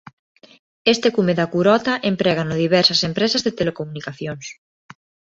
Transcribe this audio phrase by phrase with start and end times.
[0.93, 4.45] Este cume da Curota emprégano diversas empresas de telecomunicacións.